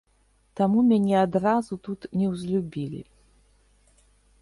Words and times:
Таму 0.59 0.79
мяне 0.91 1.15
адразу 1.27 1.73
тут 1.89 1.99
неўзлюбілі. 2.23 3.01